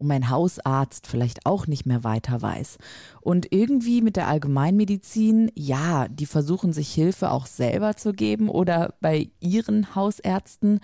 Und 0.00 0.08
mein 0.08 0.30
Hausarzt 0.30 1.06
vielleicht 1.06 1.46
auch 1.46 1.66
nicht 1.66 1.86
mehr 1.86 2.02
weiter 2.02 2.42
weiß. 2.42 2.78
Und 3.20 3.52
irgendwie 3.52 4.00
mit 4.02 4.16
der 4.16 4.28
Allgemeinmedizin, 4.28 5.52
ja, 5.54 6.08
die 6.08 6.26
versuchen 6.26 6.72
sich 6.72 6.92
Hilfe 6.92 7.30
auch 7.30 7.46
selber 7.46 7.96
zu 7.96 8.12
geben 8.12 8.48
oder 8.48 8.94
bei 9.00 9.30
ihren 9.40 9.94
Hausärzten, 9.94 10.80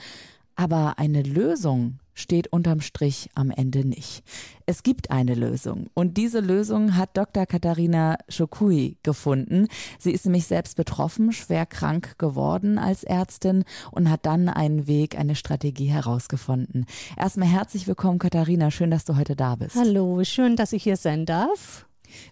aber 0.54 0.98
eine 0.98 1.22
Lösung 1.22 1.98
steht 2.16 2.48
unterm 2.48 2.80
Strich 2.80 3.30
am 3.34 3.50
Ende 3.50 3.86
nicht. 3.86 4.24
Es 4.66 4.82
gibt 4.82 5.12
eine 5.12 5.34
Lösung 5.34 5.86
und 5.94 6.16
diese 6.16 6.40
Lösung 6.40 6.96
hat 6.96 7.16
Dr. 7.16 7.46
Katharina 7.46 8.18
Schokui 8.28 8.96
gefunden. 9.04 9.68
Sie 10.00 10.10
ist 10.10 10.24
nämlich 10.24 10.46
selbst 10.46 10.76
betroffen, 10.76 11.32
schwer 11.32 11.66
krank 11.66 12.18
geworden 12.18 12.78
als 12.78 13.04
Ärztin 13.04 13.64
und 13.92 14.10
hat 14.10 14.26
dann 14.26 14.48
einen 14.48 14.88
Weg, 14.88 15.16
eine 15.16 15.36
Strategie 15.36 15.86
herausgefunden. 15.86 16.86
Erstmal 17.16 17.48
herzlich 17.48 17.86
willkommen, 17.86 18.18
Katharina. 18.18 18.72
Schön, 18.72 18.90
dass 18.90 19.04
du 19.04 19.16
heute 19.16 19.36
da 19.36 19.54
bist. 19.54 19.76
Hallo, 19.76 20.24
schön, 20.24 20.56
dass 20.56 20.72
ich 20.72 20.82
hier 20.82 20.96
sein 20.96 21.26
darf. 21.26 21.85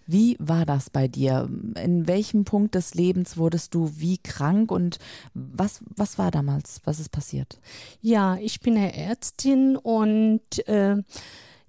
Wie 0.05 0.37
war 0.39 0.65
das 0.65 0.89
bei 0.89 1.07
dir? 1.07 1.49
In 1.81 2.07
welchem 2.07 2.45
Punkt 2.45 2.75
des 2.75 2.93
Lebens 2.93 3.37
wurdest 3.37 3.73
du 3.73 3.91
wie 3.97 4.17
krank 4.17 4.71
und 4.71 4.99
was, 5.33 5.81
was 5.95 6.17
war 6.17 6.31
damals? 6.31 6.81
Was 6.85 6.99
ist 6.99 7.09
passiert? 7.09 7.59
Ja, 8.01 8.37
ich 8.37 8.59
bin 8.59 8.77
eine 8.77 8.95
Ärztin 8.95 9.77
und 9.77 10.67
äh, 10.67 10.97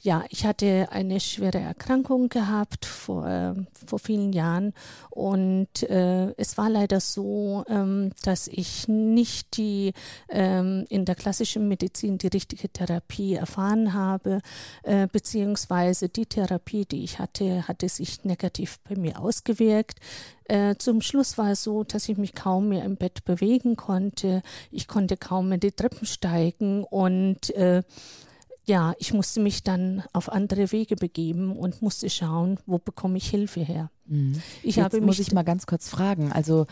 ja, 0.01 0.25
ich 0.31 0.45
hatte 0.45 0.89
eine 0.91 1.21
schwere 1.21 1.59
Erkrankung 1.59 2.29
gehabt 2.29 2.85
vor, 2.85 3.57
vor 3.87 3.99
vielen 3.99 4.33
Jahren 4.33 4.73
und 5.11 5.83
äh, 5.85 6.33
es 6.37 6.59
war 6.59 6.69
leider 6.69 7.01
so, 7.01 7.65
ähm, 7.69 8.13
dass 8.23 8.47
ich 8.47 8.89
nicht 8.89 9.57
die 9.57 9.95
ähm, 10.29 10.85
in 10.91 11.07
der 11.07 11.15
klassischen 11.15 11.67
Medizin 11.67 12.19
die 12.19 12.29
richtige 12.29 12.69
Therapie 12.69 13.35
erfahren 13.35 13.95
habe, 13.95 14.41
äh, 14.83 15.09
beziehungsweise 15.11 16.09
die 16.09 16.27
Therapie, 16.27 16.85
die 16.85 17.03
ich 17.03 17.19
hatte, 17.19 17.67
hatte 17.67 17.89
sich 17.89 18.25
negativ 18.25 18.79
bei 18.89 18.97
mir 18.97 19.21
ausgewirkt. 19.21 19.99
Äh, 20.45 20.77
zum 20.77 21.01
Schluss 21.01 21.39
war 21.39 21.53
es 21.53 21.65
so, 21.65 21.83
dass 21.83 22.09
ich 22.09 22.19
mich 22.19 22.35
kaum 22.35 22.69
mehr 22.69 22.85
im 22.85 22.97
Bett 22.97 23.25
bewegen 23.25 23.77
konnte. 23.77 24.43
Ich 24.71 24.87
konnte 24.87 25.17
kaum 25.17 25.49
mehr 25.49 25.59
die 25.59 25.73
Treppen 25.73 26.07
steigen 26.07 26.85
und 26.85 27.51
äh, 27.57 27.83
ja, 28.69 28.95
ich 28.99 29.13
musste 29.13 29.41
mich 29.41 29.63
dann 29.63 30.03
auf 30.13 30.31
andere 30.31 30.73
Wege 30.73 30.97
begeben 30.97 31.57
und 31.57 31.83
musste 31.83 32.11
schauen, 32.11 32.59
wo 32.67 32.79
bekomme 32.79 33.17
ich 33.17 33.31
Hilfe 33.31 33.61
her. 33.61 33.91
Mhm. 34.07 34.43
Ich 34.63 34.77
Jetzt 34.77 34.85
habe 34.85 35.01
muss 35.01 35.19
ich 35.21 35.33
mal 35.33 35.45
ganz 35.45 35.67
kurz 35.67 35.89
fragen. 35.89 36.33
Also 36.33 36.67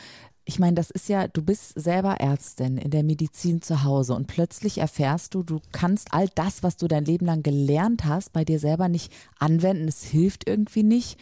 ich 0.46 0.58
meine, 0.58 0.74
das 0.74 0.90
ist 0.90 1.08
ja, 1.08 1.26
du 1.26 1.40
bist 1.40 1.72
selber 1.74 2.20
Ärztin 2.20 2.76
in 2.76 2.90
der 2.90 3.02
Medizin 3.02 3.62
zu 3.62 3.82
Hause 3.82 4.14
und 4.14 4.26
plötzlich 4.26 4.76
erfährst 4.78 5.34
du, 5.34 5.42
du 5.42 5.60
kannst 5.72 6.12
all 6.12 6.28
das, 6.34 6.62
was 6.62 6.76
du 6.76 6.86
dein 6.86 7.06
Leben 7.06 7.24
lang 7.24 7.42
gelernt 7.42 8.04
hast, 8.04 8.32
bei 8.32 8.44
dir 8.44 8.58
selber 8.58 8.88
nicht 8.88 9.10
anwenden. 9.38 9.88
Es 9.88 10.04
hilft 10.04 10.46
irgendwie 10.46 10.82
nicht. 10.82 11.18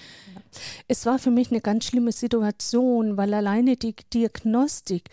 Es 0.89 1.06
war 1.06 1.20
für 1.20 1.31
mich 1.31 1.50
eine 1.50 1.61
ganz 1.61 1.84
schlimme 1.84 2.11
Situation, 2.11 3.17
weil 3.17 3.33
alleine 3.33 3.77
die 3.77 3.95
Diagnostik 4.12 5.09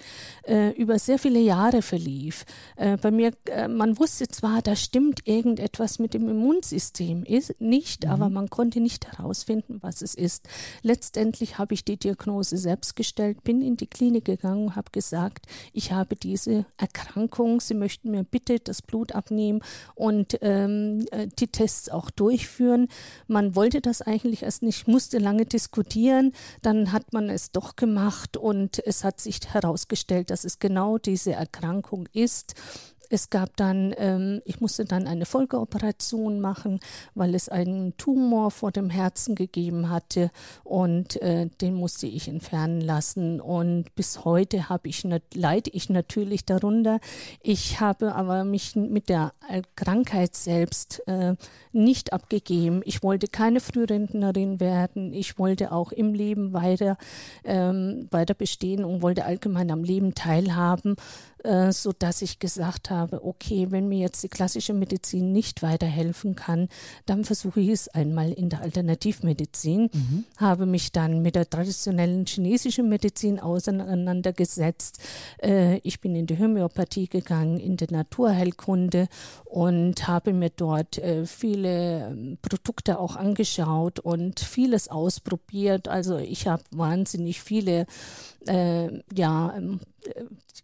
äh, 0.47 0.71
über 0.71 0.97
sehr 0.97 1.19
viele 1.19 1.39
Jahre 1.39 1.83
verlief. 1.83 2.45
Äh, 2.77 2.97
bei 2.97 3.11
mir, 3.11 3.31
äh, 3.45 3.67
man 3.67 3.99
wusste 3.99 4.27
zwar, 4.27 4.63
da 4.63 4.75
stimmt 4.75 5.27
irgendetwas 5.27 5.99
mit 5.99 6.15
dem 6.15 6.27
Immunsystem 6.27 7.23
ist, 7.23 7.61
nicht, 7.61 8.05
mhm. 8.05 8.11
aber 8.11 8.29
man 8.29 8.49
konnte 8.49 8.81
nicht 8.81 9.05
herausfinden, 9.07 9.77
was 9.81 10.01
es 10.01 10.15
ist. 10.15 10.49
Letztendlich 10.81 11.59
habe 11.59 11.75
ich 11.75 11.85
die 11.85 11.97
Diagnose 11.97 12.57
selbst 12.57 12.95
gestellt, 12.95 13.43
bin 13.43 13.61
in 13.61 13.77
die 13.77 13.87
Klinik 13.87 13.98
gegangen 13.99 14.67
und 14.67 14.75
habe 14.75 14.91
gesagt, 14.91 15.45
ich 15.73 15.91
habe 15.91 16.15
diese 16.15 16.65
Erkrankung, 16.77 17.59
Sie 17.59 17.73
möchten 17.73 18.11
mir 18.11 18.23
bitte 18.23 18.59
das 18.59 18.81
Blut 18.81 19.13
abnehmen 19.13 19.61
und 19.95 20.37
ähm, 20.41 21.05
äh, 21.11 21.27
die 21.27 21.47
Tests 21.47 21.89
auch 21.89 22.09
durchführen. 22.09 22.87
Man 23.27 23.55
wollte 23.55 23.81
das 23.81 24.01
eigentlich 24.01 24.43
erst 24.43 24.63
nicht, 24.63 24.87
musste 24.87 25.19
lange 25.19 25.45
diskutieren, 25.45 26.33
dann 26.61 26.91
hat 26.91 27.13
man 27.13 27.29
es 27.29 27.51
doch 27.51 27.75
gemacht 27.75 28.37
und 28.37 28.79
es 28.85 29.03
hat 29.03 29.19
sich 29.19 29.39
herausgestellt, 29.53 30.29
dass 30.29 30.45
es 30.45 30.59
genau 30.59 30.97
diese 30.97 31.33
Erkrankung 31.33 32.07
ist 32.13 32.55
es 33.09 33.29
gab 33.29 33.57
dann, 33.57 33.93
ähm, 33.97 34.41
ich 34.45 34.61
musste 34.61 34.85
dann 34.85 35.07
eine 35.07 35.25
Folgeoperation 35.25 36.39
machen, 36.39 36.79
weil 37.15 37.35
es 37.35 37.49
einen 37.49 37.97
Tumor 37.97 38.51
vor 38.51 38.71
dem 38.71 38.89
Herzen 38.89 39.35
gegeben 39.35 39.89
hatte 39.89 40.31
und 40.63 41.21
äh, 41.21 41.47
den 41.61 41.73
musste 41.73 42.07
ich 42.07 42.27
entfernen 42.27 42.81
lassen. 42.81 43.41
Und 43.41 43.93
bis 43.95 44.23
heute 44.25 44.69
habe 44.69 44.87
ich 44.87 45.03
leide 45.33 45.71
ich 45.71 45.89
natürlich 45.89 46.45
darunter. 46.45 46.99
Ich 47.41 47.79
habe 47.79 48.13
aber 48.15 48.43
mich 48.43 48.75
mit 48.75 49.09
der 49.09 49.33
Krankheit 49.75 50.35
selbst 50.35 51.01
äh, 51.07 51.35
nicht 51.71 52.13
abgegeben. 52.13 52.81
Ich 52.85 53.01
wollte 53.01 53.27
keine 53.27 53.59
Frührentnerin 53.59 54.59
werden. 54.59 55.13
Ich 55.13 55.39
wollte 55.39 55.71
auch 55.71 55.91
im 55.91 56.13
Leben 56.13 56.53
weiter, 56.53 56.97
ähm, 57.43 58.07
weiter 58.11 58.33
bestehen 58.33 58.83
und 58.83 59.01
wollte 59.01 59.25
allgemein 59.25 59.71
am 59.71 59.83
Leben 59.83 60.13
teilhaben 60.13 60.95
äh, 61.43 61.71
so 61.71 61.91
dass 61.97 62.21
ich 62.21 62.39
gesagt 62.39 62.89
habe, 62.89 62.98
okay, 63.11 63.67
wenn 63.69 63.87
mir 63.87 63.99
jetzt 63.99 64.23
die 64.23 64.29
klassische 64.29 64.73
Medizin 64.73 65.31
nicht 65.31 65.61
weiterhelfen 65.61 66.35
kann, 66.35 66.69
dann 67.05 67.23
versuche 67.23 67.59
ich 67.61 67.69
es 67.69 67.87
einmal 67.87 68.31
in 68.31 68.49
der 68.49 68.61
Alternativmedizin, 68.61 69.89
mhm. 69.93 70.25
habe 70.37 70.65
mich 70.65 70.91
dann 70.91 71.21
mit 71.21 71.35
der 71.35 71.49
traditionellen 71.49 72.25
chinesischen 72.25 72.89
Medizin 72.89 73.39
auseinandergesetzt. 73.39 74.99
Äh, 75.41 75.77
ich 75.79 75.99
bin 75.99 76.15
in 76.15 76.25
die 76.25 76.37
Homöopathie 76.37 77.07
gegangen, 77.07 77.59
in 77.59 77.77
die 77.77 77.87
Naturheilkunde 77.89 79.07
und 79.45 80.07
habe 80.07 80.33
mir 80.33 80.49
dort 80.49 80.97
äh, 80.97 81.25
viele 81.25 82.07
ähm, 82.07 82.37
Produkte 82.41 82.99
auch 82.99 83.15
angeschaut 83.15 83.99
und 83.99 84.39
vieles 84.39 84.87
ausprobiert. 84.89 85.87
Also 85.87 86.17
ich 86.17 86.47
habe 86.47 86.63
wahnsinnig 86.71 87.41
viele 87.41 87.85
äh, 88.47 89.01
ja, 89.13 89.53
ähm, 89.55 89.79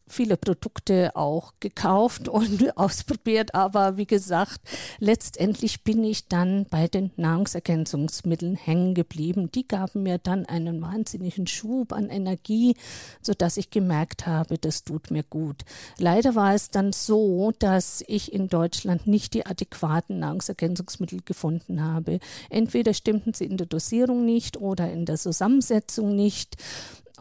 viele 0.07 0.37
Produkte 0.37 1.15
auch 1.15 1.53
gekauft 1.59 2.29
und 2.29 2.77
ausprobiert, 2.77 3.55
aber 3.55 3.97
wie 3.97 4.05
gesagt, 4.05 4.61
letztendlich 4.99 5.83
bin 5.83 6.03
ich 6.03 6.27
dann 6.27 6.65
bei 6.69 6.87
den 6.87 7.11
Nahrungsergänzungsmitteln 7.17 8.55
hängen 8.55 8.93
geblieben. 8.93 9.51
Die 9.51 9.67
gaben 9.67 10.03
mir 10.03 10.17
dann 10.17 10.45
einen 10.45 10.81
wahnsinnigen 10.81 11.47
Schub 11.47 11.93
an 11.93 12.09
Energie, 12.09 12.75
so 13.21 13.33
dass 13.33 13.57
ich 13.57 13.69
gemerkt 13.69 14.25
habe, 14.25 14.57
das 14.57 14.83
tut 14.83 15.11
mir 15.11 15.23
gut. 15.23 15.63
Leider 15.97 16.35
war 16.35 16.53
es 16.53 16.69
dann 16.69 16.93
so, 16.93 17.51
dass 17.59 18.03
ich 18.07 18.31
in 18.31 18.47
Deutschland 18.47 19.07
nicht 19.07 19.33
die 19.33 19.45
adäquaten 19.45 20.19
Nahrungsergänzungsmittel 20.19 21.21
gefunden 21.25 21.83
habe. 21.83 22.19
Entweder 22.49 22.93
stimmten 22.93 23.33
sie 23.33 23.45
in 23.45 23.57
der 23.57 23.67
Dosierung 23.67 24.25
nicht 24.25 24.57
oder 24.57 24.91
in 24.91 25.05
der 25.05 25.17
Zusammensetzung 25.17 26.15
nicht 26.15 26.57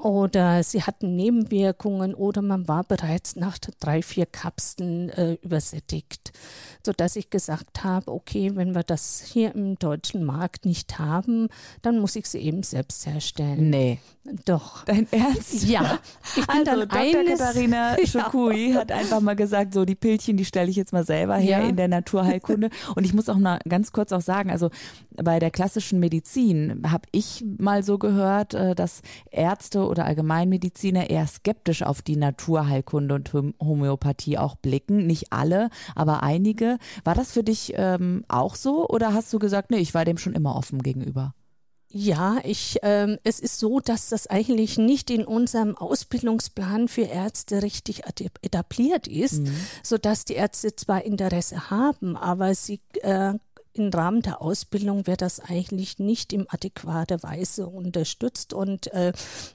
oder 0.04 0.62
sie 0.62 0.82
hatten 0.82 1.16
Nebenwirkungen 1.16 2.14
oder 2.14 2.42
man 2.42 2.68
war 2.68 2.84
bereits 2.84 3.36
nach 3.36 3.56
drei, 3.80 4.02
vier 4.02 4.26
Kapseln 4.26 5.08
äh, 5.08 5.38
übersättigt, 5.42 6.32
sodass 6.84 7.16
ich 7.16 7.30
gesagt 7.30 7.84
habe, 7.84 8.12
okay, 8.12 8.50
wenn 8.54 8.74
wir 8.74 8.82
das 8.82 9.22
hier 9.22 9.54
im 9.54 9.78
deutschen 9.78 10.22
Markt 10.22 10.66
nicht 10.66 10.98
haben, 10.98 11.48
dann 11.80 11.98
muss 12.00 12.16
ich 12.16 12.26
sie 12.26 12.40
eben 12.40 12.62
selbst 12.62 13.06
herstellen. 13.06 13.70
Nee. 13.70 13.98
Doch. 14.46 14.84
Dein 14.84 15.06
Ernst? 15.10 15.64
Ja. 15.64 15.98
Ich 16.36 16.46
bin 16.46 16.66
also 16.66 16.86
dann 16.86 16.88
Dr. 16.88 16.98
Eines, 16.98 17.38
Katharina 17.38 17.96
Schukui 18.06 18.70
ja. 18.72 18.80
hat 18.80 18.90
einfach 18.90 19.20
mal 19.20 19.36
gesagt, 19.36 19.74
so 19.74 19.84
die 19.84 19.94
Pilzchen, 19.94 20.38
die 20.38 20.46
stelle 20.46 20.70
ich 20.70 20.76
jetzt 20.76 20.94
mal 20.94 21.04
selber 21.04 21.36
her 21.36 21.60
ja. 21.60 21.68
in 21.68 21.76
der 21.76 21.88
Naturheilkunde. 21.88 22.70
Und 22.96 23.04
ich 23.04 23.12
muss 23.12 23.28
auch 23.28 23.36
mal 23.36 23.58
ganz 23.68 23.92
kurz 23.92 24.12
auch 24.12 24.22
sagen, 24.22 24.50
also 24.50 24.70
bei 25.22 25.38
der 25.38 25.50
klassischen 25.50 26.00
Medizin 26.00 26.82
habe 26.90 27.06
ich 27.12 27.44
mal 27.58 27.82
so 27.82 27.98
gehört, 27.98 28.54
äh, 28.54 28.74
dass 28.74 29.02
Ärzte 29.30 29.86
oder 29.94 30.06
Allgemeinmediziner 30.06 31.08
eher 31.08 31.26
skeptisch 31.28 31.84
auf 31.84 32.02
die 32.02 32.16
Naturheilkunde 32.16 33.14
und 33.14 33.32
Homöopathie 33.32 34.38
auch 34.38 34.56
blicken. 34.56 35.06
Nicht 35.06 35.32
alle, 35.32 35.70
aber 35.94 36.24
einige. 36.24 36.78
War 37.04 37.14
das 37.14 37.30
für 37.30 37.44
dich 37.44 37.74
ähm, 37.76 38.24
auch 38.26 38.56
so 38.56 38.88
oder 38.88 39.14
hast 39.14 39.32
du 39.32 39.38
gesagt, 39.38 39.70
nee, 39.70 39.78
ich 39.78 39.94
war 39.94 40.04
dem 40.04 40.18
schon 40.18 40.32
immer 40.32 40.56
offen 40.56 40.82
gegenüber? 40.82 41.32
Ja, 41.96 42.38
ich, 42.42 42.78
ähm, 42.82 43.18
es 43.22 43.38
ist 43.38 43.60
so, 43.60 43.78
dass 43.78 44.08
das 44.08 44.26
eigentlich 44.26 44.78
nicht 44.78 45.10
in 45.10 45.24
unserem 45.24 45.76
Ausbildungsplan 45.76 46.88
für 46.88 47.02
Ärzte 47.02 47.62
richtig 47.62 48.02
etabliert 48.42 49.06
ist, 49.06 49.42
mhm. 49.42 49.56
so 49.84 49.96
dass 49.96 50.24
die 50.24 50.34
Ärzte 50.34 50.74
zwar 50.74 51.04
Interesse 51.04 51.70
haben, 51.70 52.16
aber 52.16 52.56
sie 52.56 52.80
äh, 53.02 53.34
im 53.74 53.90
Rahmen 53.90 54.22
der 54.22 54.40
Ausbildung 54.40 55.06
wird 55.06 55.22
das 55.22 55.40
eigentlich 55.40 55.98
nicht 55.98 56.32
in 56.32 56.46
adäquater 56.48 57.22
Weise 57.22 57.66
unterstützt 57.66 58.52
und 58.52 58.92
äh, 58.92 59.12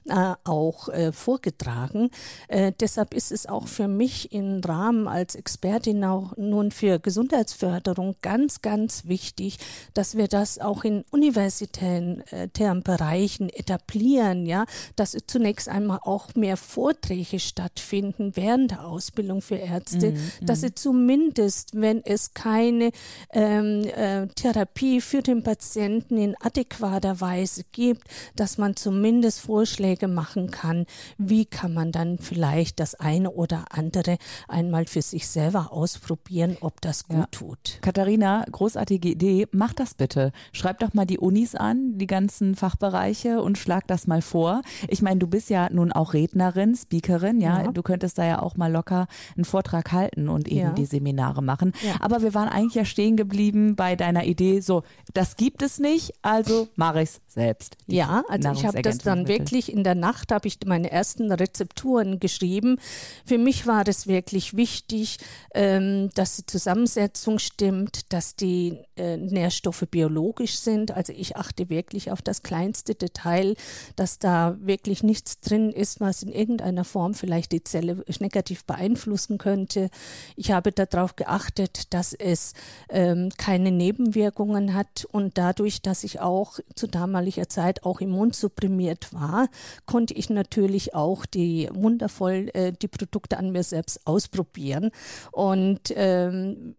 äh, 0.08 0.34
auch 0.44 0.90
äh, 0.90 1.12
vorgetragen. 1.12 2.10
Äh, 2.48 2.74
deshalb 2.80 3.14
ist 3.14 3.32
es 3.32 3.46
auch 3.46 3.68
für 3.68 3.88
mich 3.88 4.32
im 4.32 4.62
Rahmen 4.62 5.08
als 5.08 5.36
Expertin 5.36 6.04
auch 6.04 6.36
nun 6.38 6.72
für 6.72 7.00
Gesundheitsförderung 7.00 8.16
ganz, 8.22 8.62
ganz 8.62 9.06
wichtig, 9.06 9.58
dass 9.94 10.16
wir 10.16 10.28
das 10.28 10.60
auch 10.60 10.84
in 10.84 11.04
universitären 11.12 12.24
äh, 12.32 12.48
Bereichen 12.84 13.50
etablieren, 13.50 14.46
ja, 14.46 14.66
dass 14.96 15.18
zunächst 15.28 15.70
einmal 15.70 16.00
auch 16.04 16.36
mehr 16.36 16.58
Vorträge 16.58 17.40
stattfinden 17.40 18.36
während 18.36 18.72
der 18.72 18.86
Ausbildung 18.86 19.42
für 19.42 19.56
Ärzte, 19.56 20.12
mm, 20.12 20.46
dass 20.46 20.62
sie 20.62 20.74
zumindest, 20.74 21.80
wenn 21.80 22.04
es 22.06 22.34
keine 22.34 22.92
ähm, 23.32 23.84
äh, 24.10 24.28
Therapie 24.28 25.02
für 25.02 25.22
den 25.22 25.44
Patienten 25.44 26.18
in 26.18 26.36
adäquater 26.42 27.22
Weise 27.22 27.64
gibt, 27.72 28.04
dass 28.36 28.58
man 28.58 28.76
zumindest 28.76 29.42
Vorschläge 29.42 30.08
machen 30.08 30.52
kann, 30.52 30.86
wie 31.18 31.46
kann 31.46 31.74
man 31.74 31.92
dann 31.92 32.18
vielleicht 32.18 32.80
das 32.80 32.96
eine 32.96 33.32
oder 33.32 33.66
andere 33.72 34.18
einmal 34.48 34.86
für 34.86 35.02
sich 35.02 35.28
selber 35.28 35.72
ausprobieren, 35.72 36.58
ob 36.62 36.82
das 36.82 37.08
gut 37.08 37.18
ja. 37.18 37.28
tut. 37.32 37.80
Katharina, 37.82 38.46
großartige 38.52 39.10
Idee, 39.10 39.48
mach 39.52 39.74
das 39.74 39.94
bitte. 39.94 40.32
Schreib 40.52 40.80
doch 40.80 40.94
mal 40.94 41.06
die 41.06 41.20
Unis 41.20 41.56
an, 41.56 41.98
die 41.98 42.08
ganzen 42.08 42.56
Fachbereiche 42.56 43.42
und 43.42 43.58
schlag 43.58 43.88
das 43.88 44.08
mal 44.08 44.22
vor. 44.22 44.62
Ich 44.88 45.02
meine, 45.02 45.20
du 45.20 45.28
bist 45.28 45.50
ja 45.50 45.70
nun 45.72 45.92
auch 45.92 46.14
Rednerin, 46.14 46.76
Speakerin, 46.76 47.42
ja, 47.42 47.64
ja. 47.64 47.72
du 47.72 47.84
könntest 47.84 48.18
da 48.18 48.26
ja 48.26 48.42
auch 48.42 48.56
mal 48.56 48.72
locker 48.72 49.08
einen 49.36 49.46
Vortrag 49.46 49.92
halten 49.92 50.30
und 50.30 50.48
eben 50.48 50.60
ja. 50.60 50.72
die 50.72 50.86
Seminare 50.86 51.42
machen. 51.42 51.74
Aber 52.00 52.22
wir 52.22 52.34
waren 52.34 52.50
eigentlich 52.50 52.76
ja 52.76 52.86
stehen 52.86 53.18
geblieben 53.18 53.76
bei 53.76 53.96
deiner 54.00 54.26
Idee, 54.26 54.60
so, 54.60 54.84
das 55.14 55.36
gibt 55.36 55.62
es 55.62 55.80
nicht, 55.80 56.14
also 56.22 56.68
mache 56.76 57.02
ich 57.02 57.10
es 57.10 57.22
selbst. 57.28 57.78
Ja, 57.88 58.24
also 58.30 58.52
ich 58.52 58.66
habe 58.66 58.82
das 58.82 59.00
dann 59.00 59.28
wirklich 59.28 59.72
in 59.72 59.84
der 59.84 59.96
Nacht, 59.96 60.32
habe 60.32 60.48
ich 60.48 60.58
meine 60.66 60.92
ersten 60.92 61.32
Rezepturen 61.32 62.20
geschrieben. 62.20 62.80
Für 63.26 63.38
mich 63.38 63.68
war 63.68 63.88
es 63.88 64.08
wirklich 64.08 64.56
wichtig, 64.56 65.18
ähm, 65.54 66.10
dass 66.16 66.38
die 66.38 66.46
Zusammensetzung 66.46 67.40
stimmt, 67.40 68.12
dass 68.14 68.36
die 68.36 68.80
äh, 68.96 69.18
Nährstoffe 69.18 69.86
biologisch 69.90 70.60
sind. 70.60 70.92
Also 70.92 71.14
ich 71.14 71.38
achte 71.38 71.70
wirklich 71.70 72.12
auf 72.12 72.22
das 72.22 72.44
kleinste 72.44 72.96
Detail, 72.96 73.56
dass 73.96 74.20
da 74.20 74.58
wirklich 74.62 75.04
nichts 75.04 75.40
drin 75.40 75.72
ist, 75.72 76.00
was 76.00 76.24
in 76.24 76.32
irgendeiner 76.32 76.84
Form 76.84 77.14
vielleicht 77.14 77.52
die 77.52 77.64
Zelle 77.64 78.04
negativ 78.20 78.66
beeinflussen 78.66 79.38
könnte. 79.38 79.90
Ich 80.36 80.52
habe 80.52 80.72
darauf 80.72 81.16
geachtet, 81.16 81.94
dass 81.94 82.14
es 82.14 82.54
ähm, 82.90 83.30
keine 83.38 83.72
Nebenwirkungen 83.90 84.76
hat 84.76 85.06
und 85.12 85.38
dadurch, 85.40 85.82
dass 85.82 86.04
ich 86.04 86.20
auch 86.20 86.60
zu 86.76 86.88
damaliger 86.88 87.50
Zeit 87.50 87.84
auch 87.84 88.02
immunsupprimiert 88.02 89.14
war, 89.14 89.50
konnte 89.88 90.14
ich 90.14 90.30
natürlich 90.30 90.94
auch 90.94 91.26
die 91.26 91.70
wundervoll 91.74 92.52
äh, 92.54 92.72
die 92.72 92.88
Produkte 92.88 93.38
an 93.38 93.52
mir 93.52 93.64
selbst 93.64 94.06
ausprobieren. 94.06 94.92
Und 95.32 95.92
ähm, 95.96 96.76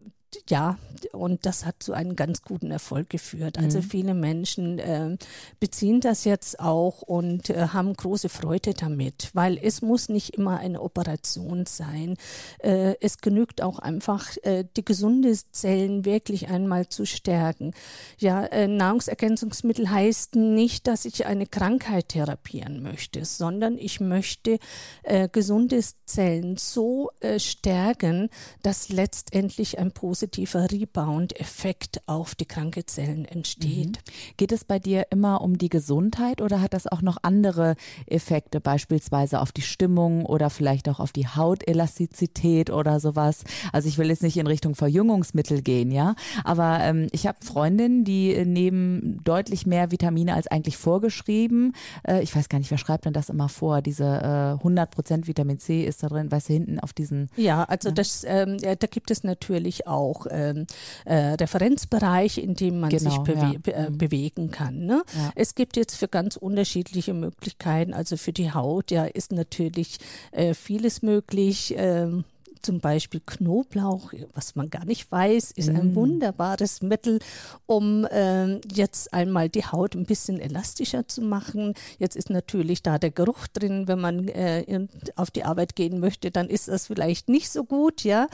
ja, 0.49 0.77
und 1.11 1.45
das 1.45 1.65
hat 1.65 1.81
zu 1.81 1.93
einem 1.93 2.15
ganz 2.15 2.41
guten 2.41 2.71
Erfolg 2.71 3.09
geführt. 3.09 3.57
Also 3.57 3.79
mhm. 3.79 3.83
viele 3.83 4.13
Menschen 4.13 4.79
äh, 4.79 5.17
beziehen 5.59 5.99
das 5.99 6.23
jetzt 6.25 6.59
auch 6.59 7.01
und 7.01 7.49
äh, 7.49 7.67
haben 7.69 7.93
große 7.93 8.29
Freude 8.29 8.73
damit, 8.73 9.29
weil 9.33 9.57
es 9.61 9.81
muss 9.81 10.09
nicht 10.09 10.35
immer 10.35 10.59
eine 10.59 10.81
Operation 10.81 11.65
sein. 11.65 12.17
Äh, 12.59 12.95
es 13.01 13.17
genügt 13.19 13.61
auch 13.61 13.79
einfach, 13.79 14.27
äh, 14.43 14.63
die 14.77 14.85
gesunde 14.85 15.33
Zellen 15.51 16.05
wirklich 16.05 16.49
einmal 16.49 16.87
zu 16.87 17.05
stärken. 17.05 17.73
Ja, 18.17 18.45
äh, 18.45 18.67
Nahrungsergänzungsmittel 18.67 19.89
heißt 19.89 20.35
nicht, 20.35 20.87
dass 20.87 21.05
ich 21.05 21.25
eine 21.25 21.47
Krankheit 21.47 22.09
therapieren 22.09 22.81
möchte, 22.81 23.25
sondern 23.25 23.77
ich 23.77 23.99
möchte 23.99 24.59
äh, 25.03 25.27
gesunde 25.29 25.81
Zellen 26.05 26.57
so 26.57 27.09
stärken, 27.37 28.29
dass 28.63 28.89
letztendlich 28.89 29.79
ein 29.79 29.91
positives 29.91 30.20
positiver 30.21 30.69
Rebound-Effekt 30.71 32.01
auf 32.05 32.35
die 32.35 32.45
kranke 32.45 32.85
Zellen 32.85 33.25
entsteht. 33.25 33.97
Mhm. 33.97 34.33
Geht 34.37 34.51
es 34.51 34.65
bei 34.65 34.77
dir 34.77 35.07
immer 35.09 35.41
um 35.41 35.57
die 35.57 35.69
Gesundheit 35.69 36.41
oder 36.41 36.61
hat 36.61 36.75
das 36.75 36.85
auch 36.85 37.01
noch 37.01 37.17
andere 37.23 37.75
Effekte, 38.05 38.61
beispielsweise 38.61 39.39
auf 39.39 39.51
die 39.51 39.63
Stimmung 39.63 40.27
oder 40.27 40.51
vielleicht 40.51 40.89
auch 40.89 40.99
auf 40.99 41.11
die 41.11 41.27
Hautelastizität 41.27 42.69
oder 42.69 42.99
sowas? 42.99 43.45
Also 43.73 43.87
ich 43.87 43.97
will 43.97 44.09
jetzt 44.09 44.21
nicht 44.21 44.37
in 44.37 44.45
Richtung 44.45 44.75
Verjüngungsmittel 44.75 45.63
gehen, 45.63 45.89
ja, 45.89 46.13
aber 46.43 46.81
ähm, 46.81 47.07
ich 47.13 47.25
habe 47.25 47.39
Freundinnen, 47.43 48.03
die 48.03 48.45
nehmen 48.45 49.23
deutlich 49.23 49.65
mehr 49.65 49.89
Vitamine 49.89 50.35
als 50.35 50.45
eigentlich 50.45 50.77
vorgeschrieben. 50.77 51.73
Äh, 52.07 52.21
ich 52.21 52.35
weiß 52.35 52.47
gar 52.47 52.59
nicht, 52.59 52.69
wer 52.69 52.77
schreibt 52.77 53.05
denn 53.05 53.13
das 53.13 53.29
immer 53.29 53.49
vor? 53.49 53.81
Diese 53.81 54.03
äh, 54.03 54.63
100% 54.63 55.25
Vitamin 55.25 55.57
C 55.57 55.83
ist 55.83 56.03
da 56.03 56.09
drin, 56.09 56.31
weißt 56.31 56.49
du, 56.49 56.53
hinten 56.53 56.79
auf 56.79 56.93
diesen. 56.93 57.29
Ja, 57.37 57.63
also 57.63 57.89
ja. 57.89 57.95
das, 57.95 58.23
ähm, 58.27 58.59
da 58.59 58.87
gibt 58.87 59.09
es 59.09 59.23
natürlich 59.23 59.87
auch 59.87 60.10
auch 60.11 60.27
ähm, 60.29 60.67
äh, 61.05 61.33
Referenzbereich, 61.33 62.37
in 62.37 62.55
dem 62.55 62.79
man 62.79 62.89
genau, 62.89 63.09
sich 63.09 63.19
bewe 63.19 63.59
ja. 63.65 63.73
äh, 63.73 63.89
mhm. 63.89 63.97
bewegen 63.97 64.51
kann. 64.51 64.85
Ne? 64.85 65.03
Ja. 65.15 65.31
Es 65.35 65.55
gibt 65.55 65.77
jetzt 65.77 65.95
für 65.95 66.07
ganz 66.07 66.35
unterschiedliche 66.35 67.13
Möglichkeiten, 67.13 67.93
also 67.93 68.17
für 68.17 68.33
die 68.33 68.51
Haut, 68.51 68.91
ja, 68.91 69.05
ist 69.05 69.31
natürlich 69.31 69.97
äh, 70.31 70.53
vieles 70.53 71.01
möglich. 71.01 71.75
Zum 72.61 72.79
Beispiel 72.79 73.21
Knoblauch, 73.25 74.13
was 74.33 74.55
man 74.55 74.69
gar 74.69 74.85
nicht 74.85 75.11
weiß, 75.11 75.51
ist 75.51 75.69
ein 75.69 75.93
mm. 75.93 75.95
wunderbares 75.95 76.81
Mittel, 76.81 77.19
um 77.65 78.05
äh, 78.05 78.59
jetzt 78.73 79.13
einmal 79.13 79.49
die 79.49 79.65
Haut 79.65 79.95
ein 79.95 80.05
bisschen 80.05 80.39
elastischer 80.39 81.07
zu 81.07 81.21
machen. 81.21 81.73
Jetzt 81.99 82.15
ist 82.15 82.29
natürlich 82.29 82.83
da 82.83 82.97
der 82.97 83.11
Geruch 83.11 83.47
drin, 83.47 83.87
wenn 83.87 83.99
man 83.99 84.27
äh, 84.27 84.87
auf 85.15 85.31
die 85.31 85.43
Arbeit 85.43 85.75
gehen 85.75 85.99
möchte, 85.99 86.31
dann 86.31 86.47
ist 86.47 86.67
das 86.67 86.87
vielleicht 86.87 87.29
nicht 87.29 87.49
so 87.49 87.63
gut, 87.63 88.03
ja. 88.03 88.27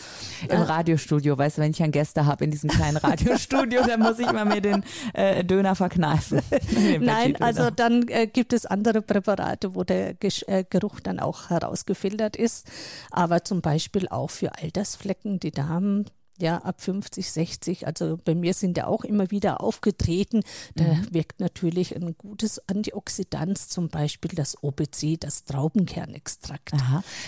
Im 0.44 0.50
äh, 0.50 0.56
Radiostudio, 0.58 1.38
weißt 1.38 1.58
du, 1.58 1.62
wenn 1.62 1.72
ich 1.72 1.82
einen 1.82 1.92
Gäste 1.92 2.26
habe 2.26 2.44
in 2.44 2.52
diesem 2.52 2.70
kleinen 2.70 2.98
Radiostudio, 2.98 3.82
dann 3.86 4.02
muss 4.02 4.20
ich 4.20 4.32
mal 4.32 4.46
mir 4.46 4.62
den 4.62 4.84
äh, 5.14 5.44
Döner 5.44 5.76
verkneifen. 5.76 6.42
Nein, 7.00 7.36
also 7.38 7.70
dann 7.70 8.08
äh, 8.08 8.28
gibt 8.28 8.54
es 8.54 8.66
andere 8.66 9.02
Präparate, 9.02 9.76
wo 9.76 9.84
der 9.84 10.16
äh, 10.22 10.64
Geruch 10.70 11.00
dann 11.00 11.20
auch 11.20 11.50
herausgefiltert 11.50 12.36
ist. 12.36 12.68
Aber 13.12 13.44
zum 13.44 13.62
Beispiel 13.62 14.08
auch 14.10 14.17
für 14.26 14.56
Altersflecken. 14.56 15.40
Die 15.40 15.52
Damen 15.52 16.06
ja, 16.40 16.58
ab 16.60 16.82
50, 16.82 17.32
60. 17.32 17.88
Also 17.88 18.18
bei 18.24 18.36
mir 18.36 18.54
sind 18.54 18.78
ja 18.78 18.88
auch 18.88 19.04
immer 19.04 19.32
wieder 19.32 19.62
aufgetreten. 19.62 20.42
Da 20.76 20.84
mhm. 20.84 21.08
wirkt 21.12 21.40
natürlich 21.40 21.96
ein 21.96 22.16
gutes 22.18 22.62
Antioxidant, 22.68 23.58
zum 23.58 23.90
Beispiel 23.90 24.32
das 24.36 24.62
OPC, 24.64 25.20
das 25.20 25.46
Traubenkernextrakt. 25.46 26.74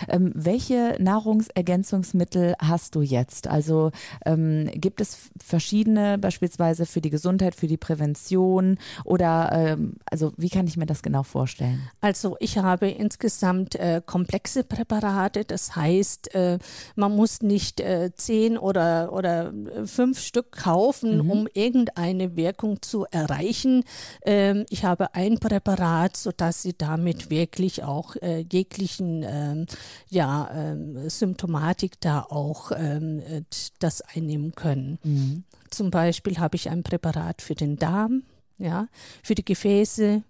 Ähm, 0.08 0.32
welche 0.36 0.98
Nahrungsergänzungsmittel 1.00 2.56
hast 2.60 2.96
du 2.96 3.02
jetzt? 3.02 3.48
Also 3.48 3.92
ähm, 4.26 4.70
gibt 4.74 5.02
es 5.02 5.18
verschiedene, 5.44 6.18
beispielsweise 6.18 6.86
für 6.86 7.02
die 7.02 7.10
Gesundheit, 7.10 7.56
für 7.56 7.68
die 7.68 7.78
Prävention 7.78 8.78
oder 9.06 9.50
ähm, 9.52 9.96
also 10.06 10.34
wie 10.38 10.50
kann 10.50 10.68
ich 10.68 10.78
mir 10.78 10.86
das 10.86 11.02
genau 11.02 11.24
vorstellen? 11.24 11.82
Also 12.02 12.38
ich 12.40 12.58
habe 12.58 12.90
insgesamt 12.90 13.76
äh, 13.76 14.02
komplexe 14.06 14.64
Präparate. 14.64 15.46
Das 15.46 15.76
heißt, 15.76 16.36
äh, 16.36 16.60
man 16.96 17.16
muss 17.16 17.42
nicht 17.42 17.80
äh, 17.80 18.12
zehn 18.16 18.58
oder 18.58 18.99
oder, 19.08 19.54
fünf 19.86 20.20
Stück 20.20 20.52
kaufen, 20.52 21.24
mhm. 21.24 21.32
um 21.32 21.48
irgendeine 21.54 22.36
Wirkung 22.36 22.82
zu 22.82 23.06
erreichen. 23.06 23.84
Ähm, 24.24 24.66
ich 24.70 24.84
habe 24.84 25.16
ein 25.16 25.40
Präparat, 25.40 26.18
sodass 26.18 26.62
Sie 26.62 26.74
damit 26.78 27.30
wirklich 27.30 27.84
auch 27.84 28.16
äh, 28.18 28.46
jeglichen 28.52 29.24
ähm, 29.26 29.66
ja, 30.10 30.50
ähm, 30.54 31.10
Symptomatik 31.10 32.00
da 32.02 32.22
auch 32.22 32.72
ähm, 32.76 33.22
das 33.80 34.02
einnehmen 34.02 34.54
können. 34.54 35.00
Mhm. 35.04 35.44
Zum 35.70 35.92
Beispiel 35.92 36.40
habe 36.40 36.56
ich 36.56 36.70
ein 36.70 36.84
Präparat 36.84 37.42
für 37.42 37.56
den 37.56 37.78
Darm, 37.78 38.24
ja, 38.58 38.88
für 39.24 39.36
die 39.36 39.46
Gefäße, 39.46 40.24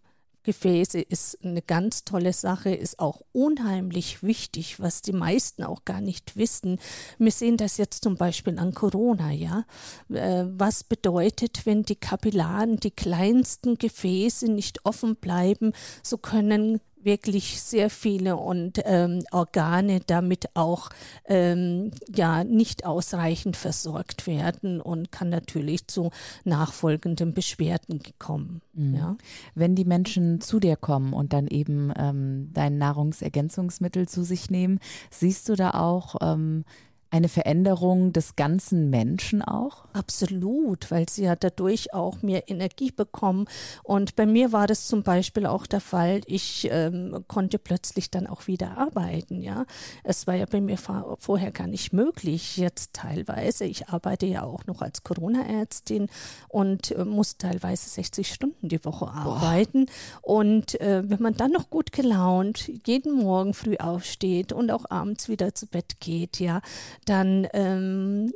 Gefäße 0.49 0.99
ist 0.99 1.37
eine 1.43 1.61
ganz 1.61 2.05
tolle 2.05 2.33
Sache, 2.33 2.73
ist 2.73 2.97
auch 2.97 3.21
unheimlich 3.33 4.23
wichtig, 4.23 4.79
was 4.79 5.03
die 5.03 5.13
meisten 5.13 5.63
auch 5.63 5.85
gar 5.85 6.01
nicht 6.01 6.37
wissen. 6.37 6.79
Wir 7.19 7.31
sehen 7.31 7.55
das 7.55 7.77
jetzt 7.77 8.03
zum 8.03 8.15
Beispiel 8.15 8.57
an 8.57 8.73
Corona, 8.73 9.29
ja. 9.29 9.65
Äh, 10.11 10.45
was 10.47 10.83
bedeutet, 10.83 11.67
wenn 11.67 11.83
die 11.83 11.97
Kapillaren, 11.97 12.77
die 12.77 12.89
kleinsten 12.89 13.77
Gefäße 13.77 14.51
nicht 14.51 14.85
offen 14.85 15.17
bleiben, 15.17 15.73
so 16.01 16.17
können 16.17 16.81
wirklich 17.03 17.61
sehr 17.61 17.89
viele 17.89 18.35
und 18.37 18.81
ähm, 18.85 19.23
Organe 19.31 20.01
damit 20.05 20.55
auch 20.55 20.89
ähm, 21.25 21.91
ja 22.13 22.43
nicht 22.43 22.85
ausreichend 22.85 23.57
versorgt 23.57 24.27
werden 24.27 24.81
und 24.81 25.11
kann 25.11 25.29
natürlich 25.29 25.87
zu 25.87 26.11
nachfolgenden 26.43 27.33
Beschwerden 27.33 28.01
kommen. 28.17 28.61
Mhm. 28.73 28.95
Ja. 28.95 29.17
Wenn 29.55 29.75
die 29.75 29.85
Menschen 29.85 30.41
zu 30.41 30.59
dir 30.59 30.75
kommen 30.75 31.13
und 31.13 31.33
dann 31.33 31.47
eben 31.47 31.91
ähm, 31.97 32.49
dein 32.53 32.77
Nahrungsergänzungsmittel 32.77 34.07
zu 34.07 34.23
sich 34.23 34.49
nehmen, 34.49 34.79
siehst 35.09 35.49
du 35.49 35.55
da 35.55 35.71
auch 35.71 36.15
ähm, 36.21 36.65
eine 37.11 37.29
Veränderung 37.29 38.13
des 38.13 38.35
ganzen 38.35 38.89
Menschen 38.89 39.41
auch? 39.41 39.85
Absolut, 39.93 40.91
weil 40.91 41.09
sie 41.09 41.23
ja 41.23 41.35
dadurch 41.35 41.93
auch 41.93 42.21
mehr 42.21 42.49
Energie 42.49 42.91
bekommen. 42.91 43.45
Und 43.83 44.15
bei 44.15 44.25
mir 44.25 44.51
war 44.51 44.67
das 44.67 44.87
zum 44.87 45.03
Beispiel 45.03 45.45
auch 45.45 45.65
der 45.65 45.81
Fall, 45.81 46.21
ich 46.25 46.67
ähm, 46.71 47.23
konnte 47.27 47.57
plötzlich 47.57 48.11
dann 48.11 48.27
auch 48.27 48.47
wieder 48.47 48.77
arbeiten. 48.77 49.41
Ja, 49.41 49.65
Es 50.03 50.27
war 50.27 50.35
ja 50.35 50.45
bei 50.45 50.61
mir 50.61 50.77
vorher 50.77 51.51
gar 51.51 51.67
nicht 51.67 51.93
möglich, 51.93 52.57
jetzt 52.57 52.93
teilweise. 52.93 53.65
Ich 53.65 53.89
arbeite 53.89 54.25
ja 54.25 54.43
auch 54.43 54.65
noch 54.67 54.81
als 54.81 55.03
Corona-Ärztin 55.03 56.07
und 56.47 56.91
äh, 56.91 57.05
muss 57.05 57.37
teilweise 57.37 57.89
60 57.89 58.31
Stunden 58.31 58.69
die 58.69 58.83
Woche 58.85 59.07
arbeiten. 59.07 59.87
Boah. 59.87 60.39
Und 60.39 60.79
äh, 60.81 61.09
wenn 61.09 61.21
man 61.21 61.35
dann 61.35 61.51
noch 61.51 61.69
gut 61.69 61.91
gelaunt 61.91 62.69
jeden 62.85 63.17
Morgen 63.17 63.53
früh 63.53 63.77
aufsteht 63.77 64.53
und 64.53 64.71
auch 64.71 64.85
abends 64.89 65.29
wieder 65.29 65.55
zu 65.55 65.65
Bett 65.67 65.99
geht, 65.99 66.39
ja, 66.39 66.61
dann 67.09 67.47
ähm, 67.53 68.31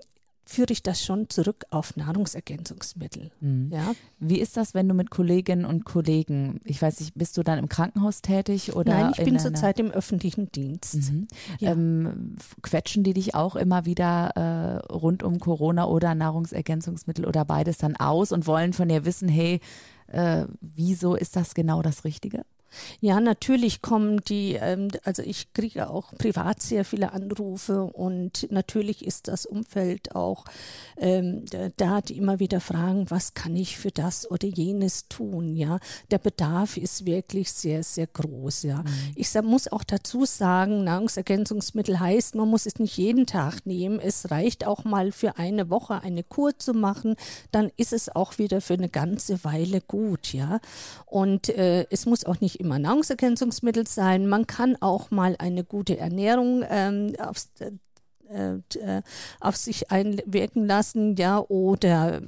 führe 0.46 0.74
ich 0.74 0.84
das 0.84 1.04
schon 1.04 1.30
zurück 1.30 1.66
auf 1.70 1.96
Nahrungsergänzungsmittel. 1.96 3.32
Mhm. 3.40 3.70
Ja? 3.72 3.94
Wie 4.20 4.40
ist 4.40 4.58
das, 4.58 4.74
wenn 4.74 4.90
du 4.90 4.94
mit 4.94 5.10
Kolleginnen 5.10 5.66
und 5.66 5.86
Kollegen, 5.86 6.60
ich 6.66 6.82
weiß 6.82 7.00
nicht, 7.00 7.16
bist 7.16 7.38
du 7.38 7.44
dann 7.44 7.60
im 7.60 7.70
Krankenhaus 7.70 8.22
tätig 8.22 8.76
oder? 8.76 8.94
Nein, 8.94 9.14
ich 9.18 9.24
bin 9.24 9.40
zurzeit 9.40 9.80
im 9.80 9.92
öffentlichen 9.92 10.52
Dienst. 10.52 11.12
Mhm. 11.12 11.28
Ja. 11.60 11.72
Ähm, 11.72 12.36
quetschen 12.62 13.04
die 13.04 13.14
dich 13.14 13.36
auch 13.36 13.56
immer 13.56 13.86
wieder 13.86 14.82
äh, 14.88 14.92
rund 14.92 15.24
um 15.24 15.40
Corona 15.40 15.86
oder 15.86 16.14
Nahrungsergänzungsmittel 16.14 17.26
oder 17.26 17.46
beides 17.46 17.78
dann 17.78 17.96
aus 17.96 18.32
und 18.32 18.46
wollen 18.46 18.74
von 18.74 18.90
dir 18.90 19.06
wissen, 19.06 19.30
hey, 19.30 19.62
äh, 20.08 20.46
wieso 20.62 21.16
ist 21.16 21.36
das 21.36 21.54
genau 21.54 21.82
das 21.82 22.04
Richtige? 22.04 22.44
Ja, 23.00 23.20
natürlich 23.20 23.82
kommen 23.82 24.22
die, 24.22 24.54
ähm, 24.54 24.90
also 25.04 25.22
ich 25.22 25.54
kriege 25.54 25.90
auch 25.90 26.14
privat 26.18 26.62
sehr 26.62 26.86
viele 26.86 27.14
Anrufe 27.14 27.84
und 27.84 28.48
natürlich 28.52 29.06
ist 29.06 29.28
das 29.28 29.46
Umfeld 29.46 30.16
auch 30.16 30.46
ähm, 30.98 31.46
da, 31.78 32.02
die 32.02 32.18
immer 32.18 32.40
wieder 32.40 32.60
fragen, 32.60 33.10
was 33.10 33.34
kann 33.34 33.56
ich 33.56 33.78
für 33.78 33.92
das 33.92 34.30
oder 34.30 34.48
jenes 34.48 35.08
tun, 35.08 35.56
ja. 35.56 35.80
Der 36.12 36.18
Bedarf 36.18 36.78
ist 36.78 37.06
wirklich 37.06 37.52
sehr, 37.52 37.84
sehr 37.84 38.08
groß, 38.08 38.64
ja. 38.64 38.84
Mhm. 38.84 38.88
Ich 39.16 39.34
muss 39.42 39.72
auch 39.72 39.84
dazu 39.84 40.26
sagen, 40.26 40.84
Nahrungsergänzungsmittel 40.84 42.00
heißt, 42.00 42.36
man 42.36 42.50
muss 42.50 42.66
es 42.66 42.80
nicht 42.80 42.98
jeden 42.98 43.26
Tag 43.26 43.66
nehmen. 43.66 44.00
Es 44.00 44.32
reicht 44.32 44.66
auch 44.66 44.84
mal 44.84 45.12
für 45.12 45.38
eine 45.38 45.70
Woche 45.70 46.02
eine 46.02 46.24
Kur 46.24 46.58
zu 46.58 46.74
machen, 46.74 47.16
dann 47.52 47.72
ist 47.78 47.94
es 47.94 48.14
auch 48.14 48.38
wieder 48.38 48.62
für 48.62 48.76
eine 48.76 48.90
ganze 48.90 49.44
Weile 49.44 49.82
gut, 49.82 50.34
ja. 50.34 50.60
Und 51.06 51.50
äh, 51.50 51.86
es 51.90 52.06
muss 52.06 52.26
auch 52.26 52.42
nicht 52.42 52.60
immer 52.64 52.80
Nahrungsergänzungsmittel 52.80 53.88
sein. 53.88 54.28
Man 54.28 54.48
kann 54.48 54.76
auch 54.82 55.12
mal 55.12 55.36
eine 55.40 55.64
gute 55.64 55.98
Ernährung 55.98 56.64
ähm, 56.70 57.14
aufs, 57.20 57.52
äh, 58.30 58.56
äh, 58.80 59.02
auf 59.40 59.56
sich 59.56 59.92
einwirken 59.92 60.66
lassen, 60.66 61.16
ja, 61.16 61.40
oder 61.40 62.22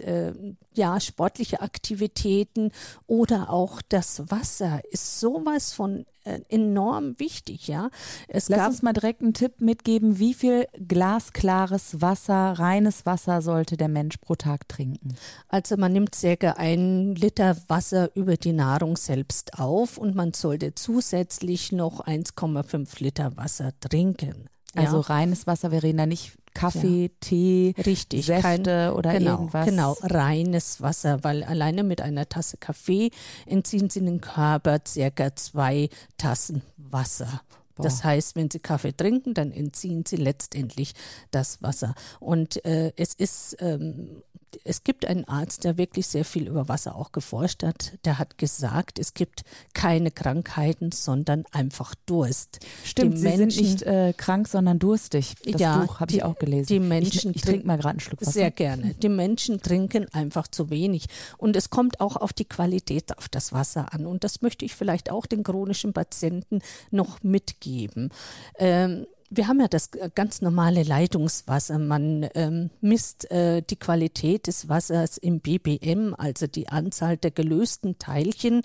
äh, 0.00 0.32
ja, 0.74 1.00
sportliche 1.00 1.60
Aktivitäten 1.60 2.72
oder 3.06 3.50
auch 3.50 3.82
das 3.88 4.30
Wasser 4.30 4.80
ist 4.90 5.20
sowas 5.20 5.72
von 5.72 6.00
äh, 6.00 6.04
enorm 6.48 7.18
wichtig, 7.18 7.68
ja. 7.68 7.90
Es 8.28 8.48
Lass 8.48 8.66
uns 8.68 8.82
mal 8.82 8.92
direkt 8.92 9.22
einen 9.22 9.34
Tipp 9.34 9.60
mitgeben, 9.60 10.18
wie 10.18 10.34
viel 10.34 10.66
glasklares 10.86 12.00
Wasser, 12.00 12.58
reines 12.58 13.06
Wasser 13.06 13.42
sollte 13.42 13.76
der 13.76 13.88
Mensch 13.88 14.18
pro 14.18 14.34
Tag 14.34 14.68
trinken? 14.68 15.14
Also 15.48 15.76
man 15.76 15.92
nimmt 15.92 16.14
circa 16.14 16.52
ein 16.52 17.14
Liter 17.14 17.56
Wasser 17.68 18.10
über 18.14 18.36
die 18.36 18.52
Nahrung 18.52 18.96
selbst 18.96 19.58
auf 19.58 19.98
und 19.98 20.14
man 20.14 20.34
sollte 20.34 20.74
zusätzlich 20.74 21.72
noch 21.72 22.06
1,5 22.06 23.02
Liter 23.02 23.36
Wasser 23.36 23.72
trinken. 23.80 24.48
Also 24.74 24.96
ja. 24.96 25.02
reines 25.02 25.46
Wasser, 25.46 25.72
wir 25.72 25.82
reden 25.82 25.98
da 25.98 26.06
nicht 26.06 26.36
Kaffee, 26.58 27.02
ja. 27.04 27.08
Tee, 27.20 27.74
Richtig, 27.84 28.26
Säfte 28.26 28.42
kein, 28.42 28.92
oder 28.92 29.12
genau, 29.12 29.30
irgendwas. 29.32 29.66
Genau, 29.66 29.96
reines 30.02 30.80
Wasser, 30.80 31.22
weil 31.24 31.44
alleine 31.44 31.84
mit 31.84 32.00
einer 32.00 32.28
Tasse 32.28 32.56
Kaffee 32.56 33.10
entziehen 33.46 33.90
Sie 33.90 34.00
den 34.00 34.20
Körper 34.20 34.80
circa 34.86 35.34
zwei 35.36 35.88
Tassen 36.16 36.62
Wasser. 36.76 37.42
Das 37.80 38.02
heißt, 38.02 38.34
wenn 38.36 38.50
Sie 38.50 38.58
Kaffee 38.58 38.92
trinken, 38.92 39.34
dann 39.34 39.52
entziehen 39.52 40.04
Sie 40.06 40.16
letztendlich 40.16 40.94
das 41.30 41.62
Wasser. 41.62 41.94
Und 42.18 42.64
äh, 42.64 42.92
es 42.96 43.14
ist 43.14 43.56
ähm, 43.60 44.22
es 44.64 44.84
gibt 44.84 45.06
einen 45.06 45.24
Arzt, 45.26 45.64
der 45.64 45.78
wirklich 45.78 46.06
sehr 46.06 46.24
viel 46.24 46.48
über 46.48 46.68
Wasser 46.68 46.96
auch 46.96 47.12
geforscht 47.12 47.62
hat. 47.62 47.92
Der 48.04 48.18
hat 48.18 48.38
gesagt, 48.38 48.98
es 48.98 49.14
gibt 49.14 49.42
keine 49.74 50.10
Krankheiten, 50.10 50.92
sondern 50.92 51.44
einfach 51.52 51.94
Durst. 52.06 52.60
Stimmt, 52.84 53.14
die 53.14 53.18
sie 53.18 53.24
Menschen, 53.24 53.50
sind 53.50 53.58
nicht 53.58 53.82
äh, 53.82 54.12
krank, 54.16 54.48
sondern 54.48 54.78
durstig. 54.78 55.34
Das 55.44 55.60
ja, 55.60 55.78
Buch 55.78 56.00
habe 56.00 56.12
ich 56.12 56.22
auch 56.22 56.38
gelesen. 56.38 56.66
Die 56.68 56.80
Menschen 56.80 57.30
ich, 57.30 57.36
ich 57.36 57.42
trinke 57.42 57.66
mal 57.66 57.76
gerade 57.76 57.90
einen 57.90 58.00
Schluck 58.00 58.20
Wasser. 58.20 58.32
Sehr 58.32 58.50
gerne. 58.50 58.94
Die 58.94 59.08
Menschen 59.08 59.60
trinken 59.60 60.06
einfach 60.12 60.48
zu 60.48 60.70
wenig. 60.70 61.06
Und 61.36 61.56
es 61.56 61.70
kommt 61.70 62.00
auch 62.00 62.16
auf 62.16 62.32
die 62.32 62.44
Qualität 62.44 63.16
auf 63.18 63.28
das 63.28 63.52
Wasser 63.52 63.92
an. 63.92 64.06
Und 64.06 64.24
das 64.24 64.42
möchte 64.42 64.64
ich 64.64 64.74
vielleicht 64.74 65.10
auch 65.10 65.26
den 65.26 65.42
chronischen 65.42 65.92
Patienten 65.92 66.60
noch 66.90 67.22
mitgeben. 67.22 68.10
Ähm, 68.58 69.06
wir 69.30 69.48
haben 69.48 69.60
ja 69.60 69.68
das 69.68 69.88
äh, 69.94 70.10
ganz 70.14 70.40
normale 70.40 70.82
Leitungswasser. 70.82 71.78
Man 71.78 72.28
ähm, 72.34 72.70
misst 72.80 73.30
äh, 73.30 73.62
die 73.62 73.76
Qualität 73.76 74.46
des 74.46 74.68
Wassers 74.68 75.18
im 75.18 75.40
BBM, 75.40 76.14
also 76.16 76.46
die 76.46 76.68
Anzahl 76.68 77.16
der 77.16 77.30
gelösten 77.30 77.98
Teilchen. 77.98 78.62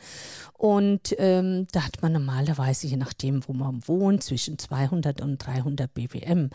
Und 0.53 1.15
ähm, 1.17 1.67
da 1.71 1.85
hat 1.85 2.01
man 2.01 2.13
normalerweise, 2.13 2.87
je 2.87 2.97
nachdem, 2.97 3.47
wo 3.47 3.53
man 3.53 3.87
wohnt, 3.87 4.23
zwischen 4.23 4.57
200 4.57 5.21
und 5.21 5.37
300 5.37 5.93
BBM. 5.93 6.49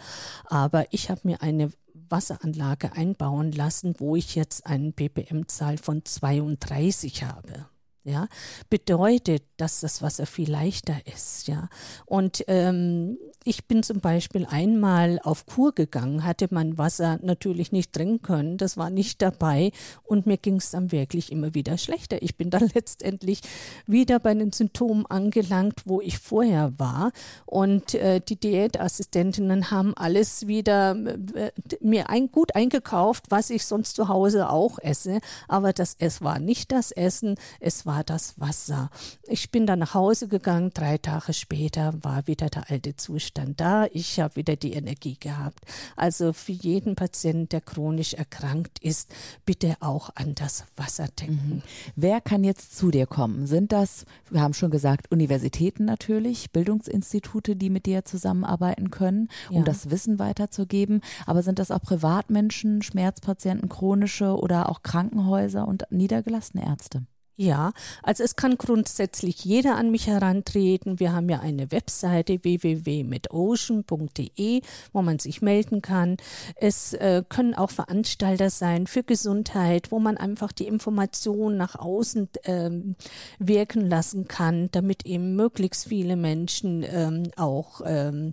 Aber 0.44 0.86
ich 0.90 1.10
habe 1.10 1.20
mir 1.24 1.42
eine 1.42 1.70
Wasseranlage 2.08 2.92
einbauen 2.92 3.52
lassen, 3.52 3.94
wo 3.98 4.16
ich 4.16 4.34
jetzt 4.34 4.66
eine 4.66 4.92
BBM-Zahl 4.92 5.76
von 5.76 6.04
32 6.04 7.24
habe 7.24 7.66
ja, 8.08 8.28
bedeutet, 8.70 9.42
dass 9.56 9.80
das 9.80 10.02
Wasser 10.02 10.26
viel 10.26 10.50
leichter 10.50 10.96
ist, 11.12 11.48
ja. 11.48 11.68
Und 12.06 12.44
ähm, 12.48 13.18
ich 13.44 13.66
bin 13.66 13.82
zum 13.82 14.00
Beispiel 14.00 14.46
einmal 14.50 15.20
auf 15.22 15.46
Kur 15.46 15.72
gegangen, 15.72 16.24
hatte 16.24 16.48
mein 16.50 16.76
Wasser 16.76 17.18
natürlich 17.22 17.72
nicht 17.72 17.92
trinken 17.92 18.20
können, 18.22 18.58
das 18.58 18.76
war 18.76 18.90
nicht 18.90 19.22
dabei 19.22 19.72
und 20.04 20.26
mir 20.26 20.36
ging 20.36 20.56
es 20.56 20.70
dann 20.70 20.92
wirklich 20.92 21.32
immer 21.32 21.54
wieder 21.54 21.78
schlechter. 21.78 22.22
Ich 22.22 22.36
bin 22.36 22.50
dann 22.50 22.68
letztendlich 22.74 23.40
wieder 23.86 24.18
bei 24.18 24.34
den 24.34 24.52
Symptomen 24.52 25.06
angelangt, 25.06 25.82
wo 25.86 26.00
ich 26.00 26.18
vorher 26.18 26.78
war 26.78 27.12
und 27.46 27.94
äh, 27.94 28.20
die 28.20 28.36
Diätassistentinnen 28.36 29.70
haben 29.70 29.94
alles 29.96 30.46
wieder 30.46 30.96
äh, 31.34 31.50
mir 31.80 32.10
ein, 32.10 32.30
gut 32.30 32.54
eingekauft, 32.54 33.26
was 33.30 33.50
ich 33.50 33.64
sonst 33.64 33.96
zu 33.96 34.08
Hause 34.08 34.50
auch 34.50 34.78
esse, 34.78 35.20
aber 35.46 35.72
das 35.72 35.96
es 35.98 36.22
war 36.22 36.38
nicht 36.38 36.70
das 36.72 36.92
Essen, 36.92 37.36
es 37.60 37.86
war 37.86 37.97
das 38.04 38.38
Wasser. 38.40 38.90
Ich 39.22 39.50
bin 39.50 39.66
dann 39.66 39.78
nach 39.78 39.94
Hause 39.94 40.28
gegangen, 40.28 40.70
drei 40.72 40.98
Tage 40.98 41.32
später 41.32 41.94
war 42.02 42.26
wieder 42.26 42.48
der 42.48 42.70
alte 42.70 42.96
Zustand 42.96 43.60
da. 43.60 43.86
Ich 43.92 44.20
habe 44.20 44.36
wieder 44.36 44.56
die 44.56 44.72
Energie 44.72 45.16
gehabt. 45.18 45.60
Also 45.96 46.32
für 46.32 46.52
jeden 46.52 46.96
Patienten, 46.96 47.48
der 47.48 47.60
chronisch 47.60 48.14
erkrankt 48.14 48.78
ist, 48.80 49.10
bitte 49.44 49.76
auch 49.80 50.10
an 50.14 50.34
das 50.34 50.64
Wasser 50.76 51.08
denken. 51.20 51.56
Mhm. 51.56 51.62
Wer 51.96 52.20
kann 52.20 52.44
jetzt 52.44 52.76
zu 52.76 52.90
dir 52.90 53.06
kommen? 53.06 53.46
Sind 53.46 53.72
das, 53.72 54.04
wir 54.30 54.40
haben 54.40 54.54
schon 54.54 54.70
gesagt, 54.70 55.10
Universitäten 55.10 55.84
natürlich, 55.84 56.50
Bildungsinstitute, 56.52 57.56
die 57.56 57.70
mit 57.70 57.86
dir 57.86 58.04
zusammenarbeiten 58.04 58.90
können, 58.90 59.28
um 59.50 59.58
ja. 59.58 59.62
das 59.62 59.90
Wissen 59.90 60.18
weiterzugeben. 60.18 61.00
Aber 61.26 61.42
sind 61.42 61.58
das 61.58 61.70
auch 61.70 61.82
Privatmenschen, 61.82 62.82
Schmerzpatienten, 62.82 63.68
chronische 63.68 64.36
oder 64.36 64.68
auch 64.68 64.82
Krankenhäuser 64.82 65.66
und 65.66 65.84
niedergelassene 65.90 66.64
Ärzte? 66.64 67.02
Ja, 67.40 67.72
also 68.02 68.24
es 68.24 68.34
kann 68.34 68.58
grundsätzlich 68.58 69.44
jeder 69.44 69.76
an 69.76 69.92
mich 69.92 70.08
herantreten. 70.08 70.98
Wir 70.98 71.12
haben 71.12 71.28
ja 71.28 71.38
eine 71.38 71.70
Webseite 71.70 72.42
www.metocean.de, 72.42 74.62
wo 74.92 75.02
man 75.02 75.20
sich 75.20 75.40
melden 75.40 75.80
kann. 75.80 76.16
Es 76.56 76.94
äh, 76.94 77.22
können 77.28 77.54
auch 77.54 77.70
Veranstalter 77.70 78.50
sein 78.50 78.88
für 78.88 79.04
Gesundheit, 79.04 79.92
wo 79.92 80.00
man 80.00 80.16
einfach 80.16 80.50
die 80.50 80.66
Information 80.66 81.56
nach 81.56 81.76
außen 81.76 82.28
ähm, 82.42 82.96
wirken 83.38 83.88
lassen 83.88 84.26
kann, 84.26 84.68
damit 84.72 85.06
eben 85.06 85.36
möglichst 85.36 85.86
viele 85.86 86.16
Menschen 86.16 86.82
ähm, 86.82 87.30
auch 87.36 87.82
ähm, 87.86 88.32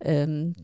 ähm 0.00 0.54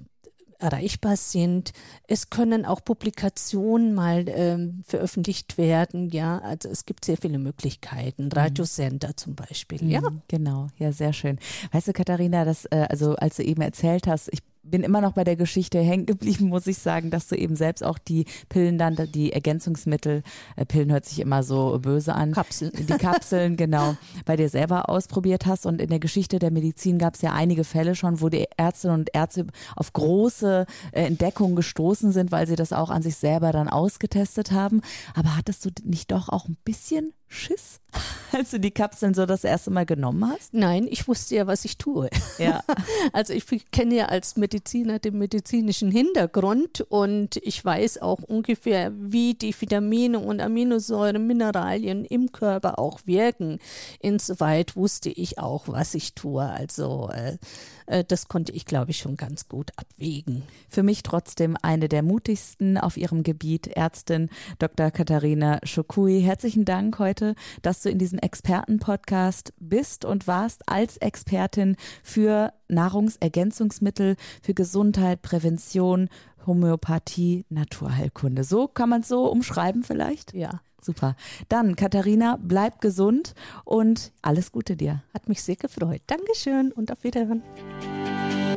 erreichbar 0.63 1.17
sind. 1.17 1.73
Es 2.07 2.31
können 2.31 2.65
auch 2.65 2.85
Publikationen 2.85 3.95
mal 3.95 4.25
ähm, 4.29 4.83
veröffentlicht 4.87 5.59
werden. 5.59 6.11
Ja, 6.11 6.39
also 6.39 6.69
es 6.69 6.87
gibt 6.87 7.05
sehr 7.05 7.17
viele 7.17 7.39
Möglichkeiten. 7.39 8.25
Mhm. 8.27 8.33
Radiosender 8.33 9.17
zum 9.17 9.35
Beispiel. 9.35 9.91
Ja, 9.91 10.01
mhm, 10.01 10.23
genau. 10.29 10.69
Ja, 10.79 10.93
sehr 10.93 11.13
schön. 11.13 11.39
Weißt 11.73 11.89
du, 11.89 11.93
Katharina, 11.93 12.45
das, 12.45 12.67
äh, 12.67 12.87
also 12.89 13.17
als 13.17 13.37
du 13.37 13.45
eben 13.45 13.63
erzählt 13.63 14.07
hast, 14.07 14.29
ich 14.33 14.41
bin 14.63 14.83
immer 14.83 15.01
noch 15.01 15.13
bei 15.13 15.25
der 15.25 15.37
Geschichte 15.37 15.81
hängen 15.81 16.07
geblieben, 16.07 16.49
muss 16.49 16.67
ich 16.67 16.79
sagen, 16.79 17.11
dass 17.11 17.29
du 17.29 17.37
eben 17.37 17.57
selbst 17.57 17.83
auch 17.83 17.99
die 17.99 18.27
Pillen 18.49 18.79
dann, 18.79 18.97
die 19.13 19.33
Ergänzungsmittel, 19.33 20.23
äh, 20.57 20.65
Pillen 20.65 20.93
hört 20.93 21.05
sich 21.05 21.21
immer 21.21 21.43
so 21.43 21.79
böse 21.81 22.15
an. 22.15 22.33
Kapseln. 22.33 22.73
Die 22.75 22.87
Kapseln, 22.95 23.57
genau, 23.57 23.97
bei 24.25 24.37
dir 24.37 24.49
selber 24.49 24.89
ausprobiert 24.89 25.47
hast. 25.47 25.67
Und 25.67 25.81
in 25.81 25.89
der 25.89 25.99
Geschichte 25.99 26.39
der 26.39 26.51
Medizin 26.51 26.99
gab 26.99 27.15
es 27.15 27.23
ja 27.23 27.33
einige 27.33 27.65
Fälle 27.65 27.95
schon, 27.95 28.21
wo 28.21 28.29
die 28.29 28.47
Ärztinnen 28.57 29.01
und 29.01 29.11
Ärzte 29.15 29.47
auf 29.77 29.93
große 29.93 30.67
äh, 30.93 31.07
Entdeckungen 31.07 31.57
gestoßen 31.57 32.13
sind, 32.13 32.31
weil 32.31 32.47
sie 32.47 32.57
das 32.57 32.73
auch 32.73 32.91
an 32.91 33.03
sich 33.03 33.17
selber 33.17 33.53
dann 33.53 33.69
ausgetestet 33.69 34.53
haben. 34.53 34.81
Aber 35.15 35.37
hattest 35.37 35.65
du 35.65 35.71
nicht 35.85 36.13
doch 36.13 36.29
auch 36.29 36.47
ein 36.49 36.57
bisschen 36.65 37.13
Schiss, 37.33 37.81
als 38.33 38.51
du 38.51 38.61
die 38.61 38.71
Kapseln 38.71 39.15
so 39.15 39.27
das 39.27 39.43
erste 39.45 39.71
Mal 39.71 39.87
genommen 39.87 40.31
hast? 40.31 40.53
Nein, 40.55 40.87
ich 40.89 41.09
wusste 41.09 41.37
ja, 41.37 41.47
was 41.47 41.65
ich 41.65 41.79
tue. 41.79 42.09
Ja. 42.39 42.63
Also 43.13 43.33
ich 43.33 43.45
kenne 43.73 43.95
ja 43.95 44.07
als 44.07 44.37
Mediziner 44.37 44.99
den 44.99 45.19
medizinischen 45.19 45.91
Hintergrund 45.91 46.83
und 46.89 47.37
ich 47.37 47.63
weiß 47.65 48.01
auch 48.01 48.21
ungefähr, 48.21 48.93
wie 48.95 49.35
die 49.35 49.55
Vitamine 49.59 50.19
und 50.19 50.41
Aminosäuren, 50.41 51.27
Mineralien 51.27 52.05
im 52.05 52.33
Körper 52.33 52.79
auch 52.79 53.01
wirken. 53.05 53.59
Insoweit 54.01 54.77
wusste 54.77 55.11
ich 55.11 55.39
auch, 55.39 55.69
was 55.69 55.95
ich 55.95 56.15
tue. 56.15 56.43
Also 56.43 57.11
äh, 57.13 57.39
äh, 57.87 58.05
das 58.05 58.29
konnte 58.29 58.53
ich, 58.53 58.65
glaube 58.65 58.91
ich, 58.91 58.99
schon 58.99 59.17
ganz 59.17 59.49
gut 59.49 59.71
abwägen. 59.77 60.43
Für 60.69 60.83
mich 60.83 61.03
trotzdem 61.03 61.57
eine 61.61 61.89
der 61.89 62.03
mutigsten 62.03 62.79
auf 62.79 62.97
ihrem 62.97 63.23
Gebiet, 63.23 63.69
Ärztin 63.69 64.31
Dr. 64.59 64.91
Katharina 64.91 65.61
Schokui. 65.63 66.23
Herzlichen 66.23 66.65
Dank 66.65 66.99
heute, 67.23 67.35
dass 67.63 67.83
du 67.83 67.91
in 67.91 67.99
diesem 67.99 68.19
Expertenpodcast 68.19 69.53
bist 69.59 70.05
und 70.05 70.27
warst 70.27 70.63
als 70.69 70.97
Expertin 70.99 71.77
für 72.03 72.53
Nahrungsergänzungsmittel, 72.69 74.17
für 74.43 74.55
Gesundheit, 74.55 75.23
Prävention, 75.23 76.09
Homöopathie, 76.47 77.45
Naturheilkunde. 77.49 78.45
So 78.45 78.67
kann 78.69 78.89
man 78.89 79.03
es 79.03 79.09
so 79.09 79.31
umschreiben 79.31 79.83
vielleicht? 79.83 80.35
Ja. 80.35 80.61
Super. 80.85 81.15
Dann, 81.49 81.77
Katharina, 81.77 82.41
bleib 82.43 82.81
gesund 82.81 83.35
und 83.65 84.11
alles 84.21 84.51
Gute 84.51 84.75
dir. 84.75 85.05
Hat 85.15 85.29
mich 85.29 85.41
sehr 85.45 85.55
gefreut. 85.55 86.03
Dankeschön 86.09 86.73
und 86.73 86.91
auf 86.91 87.05
Wiederhören. 87.05 87.41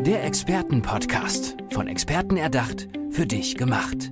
Der 0.04 0.24
Expertenpodcast. 0.24 1.56
Von 1.72 1.88
Experten 1.88 2.38
erdacht, 2.38 2.88
für 3.12 3.28
dich 3.28 3.58
gemacht. 3.58 4.12